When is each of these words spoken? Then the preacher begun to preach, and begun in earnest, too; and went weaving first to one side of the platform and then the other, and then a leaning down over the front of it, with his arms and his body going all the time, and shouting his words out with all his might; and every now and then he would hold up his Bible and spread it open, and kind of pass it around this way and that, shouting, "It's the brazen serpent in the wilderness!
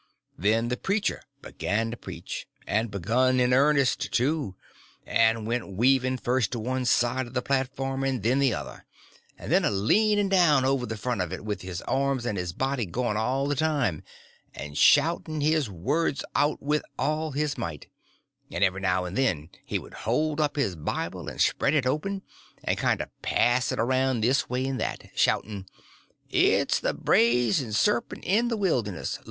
Then 0.35 0.69
the 0.69 0.77
preacher 0.77 1.21
begun 1.43 1.91
to 1.91 1.95
preach, 1.97 2.47
and 2.65 2.89
begun 2.89 3.39
in 3.39 3.53
earnest, 3.53 4.11
too; 4.11 4.55
and 5.05 5.45
went 5.45 5.67
weaving 5.73 6.17
first 6.17 6.51
to 6.53 6.59
one 6.59 6.85
side 6.85 7.27
of 7.27 7.35
the 7.35 7.43
platform 7.43 8.03
and 8.03 8.23
then 8.23 8.39
the 8.39 8.51
other, 8.51 8.87
and 9.37 9.51
then 9.51 9.63
a 9.63 9.69
leaning 9.69 10.27
down 10.27 10.65
over 10.65 10.87
the 10.87 10.97
front 10.97 11.21
of 11.21 11.31
it, 11.31 11.45
with 11.45 11.61
his 11.61 11.83
arms 11.83 12.25
and 12.25 12.35
his 12.39 12.51
body 12.51 12.87
going 12.87 13.15
all 13.15 13.45
the 13.47 13.53
time, 13.55 14.01
and 14.55 14.75
shouting 14.75 15.39
his 15.41 15.69
words 15.69 16.25
out 16.33 16.63
with 16.63 16.81
all 16.97 17.33
his 17.33 17.55
might; 17.55 17.87
and 18.49 18.63
every 18.63 18.81
now 18.81 19.05
and 19.05 19.15
then 19.15 19.49
he 19.63 19.77
would 19.77 19.93
hold 19.93 20.41
up 20.41 20.55
his 20.55 20.75
Bible 20.75 21.27
and 21.27 21.39
spread 21.39 21.75
it 21.75 21.85
open, 21.85 22.23
and 22.63 22.75
kind 22.75 23.01
of 23.01 23.21
pass 23.21 23.71
it 23.71 23.77
around 23.79 24.21
this 24.21 24.49
way 24.49 24.65
and 24.65 24.79
that, 24.79 25.11
shouting, 25.13 25.67
"It's 26.31 26.79
the 26.79 26.95
brazen 26.95 27.71
serpent 27.71 28.23
in 28.25 28.47
the 28.47 28.57
wilderness! 28.57 29.19